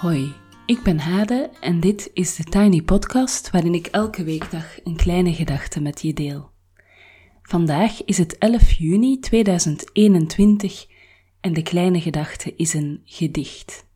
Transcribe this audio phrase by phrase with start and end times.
[0.00, 0.34] Hoi,
[0.66, 5.34] ik ben Hade en dit is de Tiny Podcast waarin ik elke weekdag een kleine
[5.34, 6.50] gedachte met je deel.
[7.42, 10.86] Vandaag is het 11 juni 2021
[11.40, 13.86] en de kleine gedachte is een gedicht.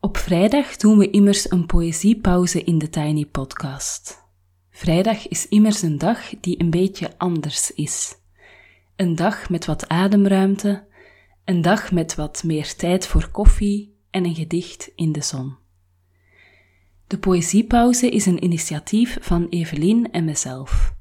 [0.00, 4.18] Op vrijdag doen we immers een poëziepauze in de Tiny Podcast.
[4.70, 8.16] Vrijdag is immers een dag die een beetje anders is.
[8.96, 10.86] Een dag met wat ademruimte,
[11.44, 15.56] een dag met wat meer tijd voor koffie en een gedicht in de zon.
[17.06, 20.94] De Poëziepauze is een initiatief van Evelien en mezelf.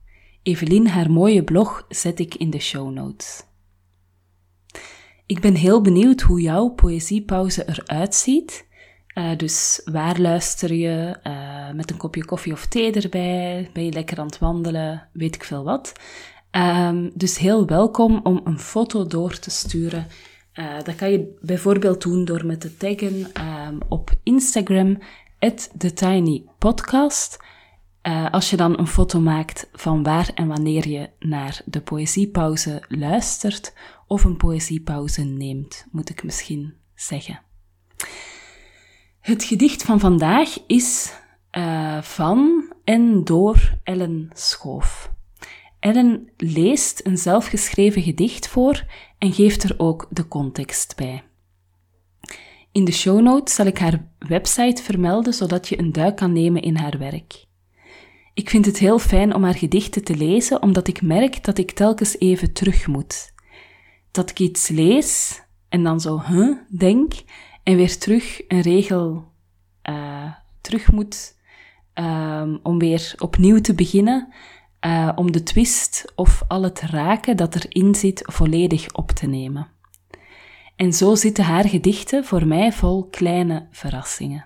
[0.44, 3.44] Evelien, haar mooie blog zet ik in de show notes.
[5.26, 8.68] Ik ben heel benieuwd hoe jouw poëziepauze eruit ziet.
[9.18, 11.20] Uh, dus waar luister je?
[11.24, 13.70] Uh, met een kopje koffie of thee erbij?
[13.74, 15.10] Ben je lekker aan het wandelen?
[15.14, 15.94] Weet ik veel wat.
[16.52, 20.08] Um, dus heel welkom om een foto door te sturen
[20.54, 24.98] uh, dat kan je bijvoorbeeld doen door me te taggen um, op Instagram,
[25.78, 27.40] TheTinyPodcast.
[28.08, 32.84] Uh, als je dan een foto maakt van waar en wanneer je naar de poëziepauze
[32.88, 33.74] luistert,
[34.08, 37.42] of een poëziepauze neemt, moet ik misschien zeggen.
[39.20, 41.14] Het gedicht van vandaag is
[41.52, 45.12] uh, van en door Ellen Schoof.
[45.82, 48.86] Ellen leest een zelfgeschreven gedicht voor
[49.18, 51.24] en geeft er ook de context bij.
[52.72, 56.62] In de show notes zal ik haar website vermelden zodat je een duik kan nemen
[56.62, 57.46] in haar werk.
[58.34, 61.72] Ik vind het heel fijn om haar gedichten te lezen, omdat ik merk dat ik
[61.72, 63.34] telkens even terug moet.
[64.12, 67.14] Dat ik iets lees en dan zo, huh, denk,
[67.64, 69.32] en weer terug een regel
[69.90, 71.38] uh, terug moet
[71.94, 74.34] um, om weer opnieuw te beginnen
[74.86, 79.68] uh, om de twist of al het raken dat erin zit volledig op te nemen.
[80.76, 84.46] En zo zitten haar gedichten voor mij vol kleine verrassingen.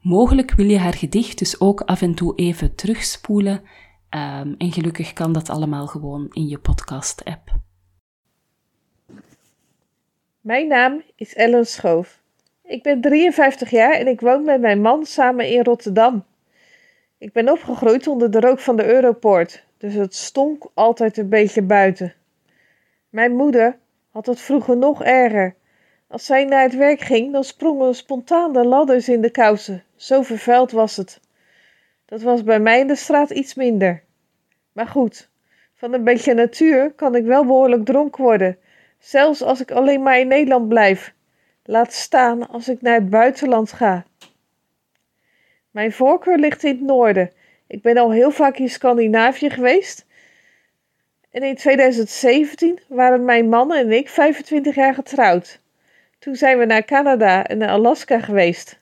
[0.00, 3.62] Mogelijk wil je haar gedicht dus ook af en toe even terugspoelen,
[4.10, 7.52] um, en gelukkig kan dat allemaal gewoon in je podcast-app.
[10.40, 12.22] Mijn naam is Ellen Schoof.
[12.62, 16.24] Ik ben 53 jaar en ik woon met mijn man samen in Rotterdam.
[17.18, 21.62] Ik ben opgegroeid onder de rook van de Europoort, dus het stonk altijd een beetje
[21.62, 22.14] buiten.
[23.08, 23.78] Mijn moeder
[24.10, 25.54] had het vroeger nog erger.
[26.08, 29.84] Als zij naar het werk ging, dan sprongen spontaan de ladders in de kousen.
[29.96, 31.20] Zo vervuild was het.
[32.06, 34.02] Dat was bij mij in de straat iets minder.
[34.72, 35.30] Maar goed,
[35.74, 38.58] van een beetje natuur kan ik wel behoorlijk dronken worden,
[38.98, 41.14] zelfs als ik alleen maar in Nederland blijf.
[41.64, 44.04] Laat staan als ik naar het buitenland ga.
[45.74, 47.30] Mijn voorkeur ligt in het noorden.
[47.66, 50.06] Ik ben al heel vaak in Scandinavië geweest.
[51.30, 55.60] En in 2017 waren mijn man en ik 25 jaar getrouwd.
[56.18, 58.78] Toen zijn we naar Canada en naar Alaska geweest.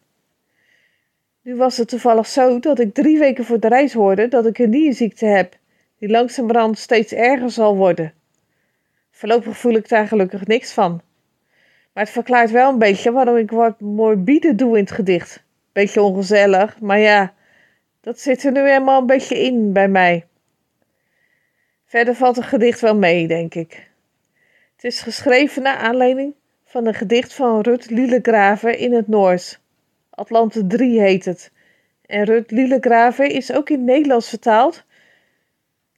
[1.42, 4.58] Nu was het toevallig zo dat ik drie weken voor de reis hoorde dat ik
[4.58, 5.56] een nierziekte heb,
[5.98, 8.12] die langzamerhand steeds erger zal worden.
[9.10, 11.00] Voorlopig voel ik daar gelukkig niks van.
[11.92, 15.42] Maar het verklaart wel een beetje waarom ik wat morbide doe in het gedicht
[15.72, 16.80] beetje ongezellig.
[16.80, 17.34] Maar ja,
[18.00, 20.26] dat zit er nu helemaal een beetje in bij mij.
[21.84, 23.90] Verder valt het gedicht wel mee, denk ik.
[24.74, 26.34] Het is geschreven naar aanleiding
[26.64, 29.58] van een gedicht van Rut Lielegraver in het Noors.
[30.10, 31.52] Atlante 3 heet het.
[32.06, 34.84] En Rut Lielegraver is ook in Nederlands vertaald.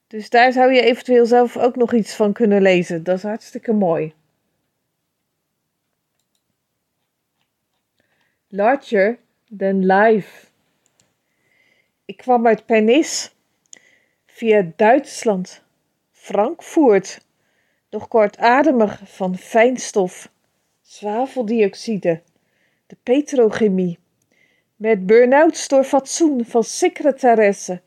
[0.07, 3.05] Dus daar zou je eventueel zelf ook nog iets van kunnen lezen.
[3.05, 4.15] Dat is hartstikke mooi.
[8.49, 9.19] Larger
[9.59, 10.47] than life.
[12.05, 13.35] Ik kwam uit Pernis
[14.27, 15.63] via Duitsland,
[16.11, 17.27] Frankfurt,
[17.91, 20.31] nog kortademig van fijnstof,
[20.81, 22.23] zwaveldioxide,
[22.87, 23.99] de petrochemie,
[24.77, 27.81] met burn-outs door fatsoen van secretaresse,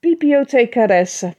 [0.00, 1.34] bibliothecaresse.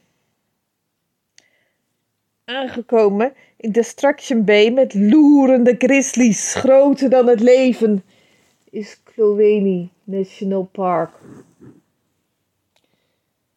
[2.44, 8.04] Aangekomen in Destruction Bay met loerende grizzlies, groter dan het leven,
[8.76, 11.10] is Chloweni National Park.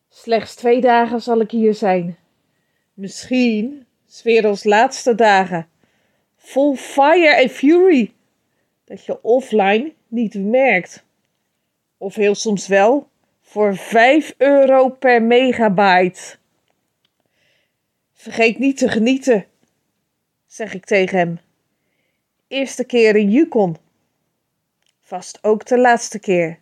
[0.10, 2.18] Slechts twee dagen zal ik hier zijn.
[2.94, 3.86] Misschien
[4.24, 5.68] werelds laatste dagen.
[6.36, 8.14] Vol fire en fury.
[8.84, 11.04] Dat je offline niet merkt.
[11.98, 13.08] Of heel soms wel.
[13.42, 16.38] Voor 5 euro per megabyte.
[18.14, 19.46] Vergeet niet te genieten,
[20.46, 21.40] zeg ik tegen hem.
[22.48, 23.78] Eerste keer in Yukon.
[25.10, 26.60] Vast ook de laatste keer.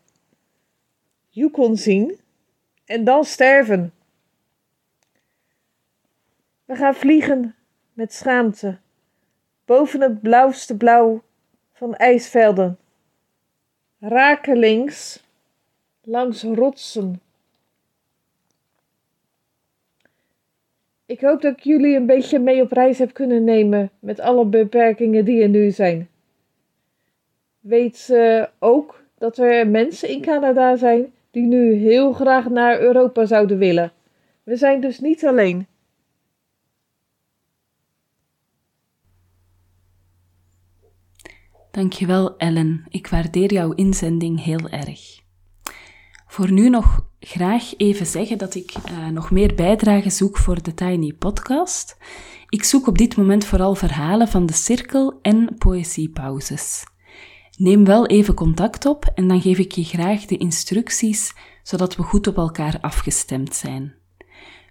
[1.30, 2.20] Yukon zien
[2.86, 3.94] en dan sterven.
[6.66, 7.56] We gaan vliegen
[7.94, 8.78] met schaamte
[9.66, 11.24] boven het blauwste blauw
[11.74, 12.78] van ijsvelden.
[14.00, 15.24] Rakelings
[16.02, 17.22] langs rotsen.
[21.06, 24.46] Ik hoop dat ik jullie een beetje mee op reis heb kunnen nemen met alle
[24.46, 26.10] beperkingen die er nu zijn.
[27.68, 33.26] Weet uh, ook dat er mensen in Canada zijn die nu heel graag naar Europa
[33.26, 33.92] zouden willen.
[34.44, 35.68] We zijn dus niet alleen.
[41.72, 45.22] Dankjewel Ellen, ik waardeer jouw inzending heel erg.
[46.28, 50.74] Voor nu nog graag even zeggen dat ik uh, nog meer bijdragen zoek voor de
[50.74, 51.98] Tiny Podcast.
[52.50, 56.96] Ik zoek op dit moment vooral verhalen van de cirkel en poëziepauzes.
[57.58, 61.34] Neem wel even contact op en dan geef ik je graag de instructies,
[61.64, 63.94] zodat we goed op elkaar afgestemd zijn.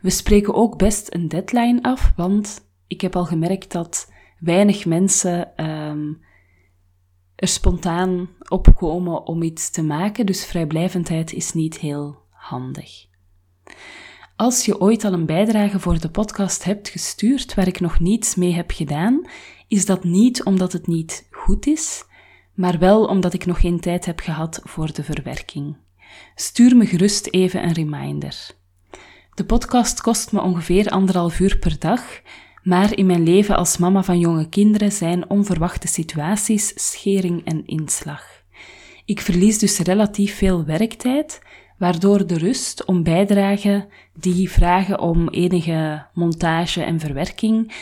[0.00, 5.64] We spreken ook best een deadline af, want ik heb al gemerkt dat weinig mensen
[5.64, 6.20] um,
[7.34, 13.06] er spontaan opkomen om iets te maken, dus vrijblijvendheid is niet heel handig.
[14.36, 18.34] Als je ooit al een bijdrage voor de podcast hebt gestuurd waar ik nog niets
[18.34, 19.26] mee heb gedaan,
[19.68, 22.04] is dat niet omdat het niet goed is,
[22.56, 25.76] maar wel omdat ik nog geen tijd heb gehad voor de verwerking.
[26.34, 28.50] Stuur me gerust even een reminder.
[29.34, 32.02] De podcast kost me ongeveer anderhalf uur per dag,
[32.62, 38.24] maar in mijn leven als mama van jonge kinderen zijn onverwachte situaties schering en inslag.
[39.04, 41.40] Ik verlies dus relatief veel werktijd,
[41.78, 47.72] waardoor de rust om bijdragen die vragen om enige montage en verwerking,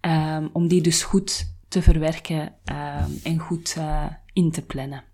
[0.00, 5.04] um, om die dus goed te verwerken um, en goed uh, in te plannen.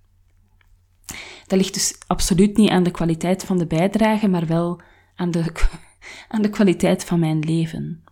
[1.47, 4.81] Dat ligt dus absoluut niet aan de kwaliteit van de bijdrage, maar wel
[5.15, 5.45] aan de,
[6.29, 8.05] aan de kwaliteit van mijn leven.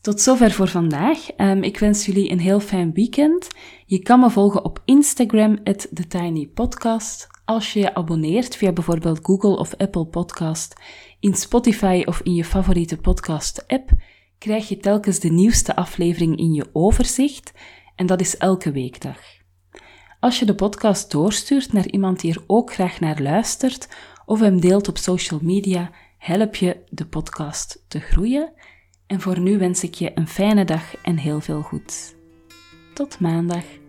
[0.00, 1.18] Tot zover voor vandaag.
[1.36, 3.48] Um, ik wens jullie een heel fijn weekend.
[3.86, 7.28] Je kan me volgen op Instagram, TheTinyPodcast.
[7.44, 10.74] Als je je abonneert via bijvoorbeeld Google of Apple Podcast,
[11.20, 13.90] in Spotify of in je favoriete podcast-app,
[14.44, 17.52] krijg je telkens de nieuwste aflevering in je overzicht
[17.94, 19.18] en dat is elke weekdag.
[20.20, 23.88] Als je de podcast doorstuurt naar iemand die er ook graag naar luistert
[24.26, 28.52] of hem deelt op social media, help je de podcast te groeien.
[29.06, 32.16] En voor nu wens ik je een fijne dag en heel veel goed.
[32.94, 33.83] Tot maandag.